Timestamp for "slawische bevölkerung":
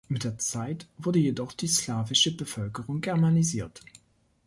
1.67-3.01